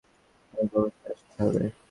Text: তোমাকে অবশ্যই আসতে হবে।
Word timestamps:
তোমাকে 0.53 0.75
অবশ্যই 0.77 1.11
আসতে 1.11 1.43
হবে। 1.43 1.63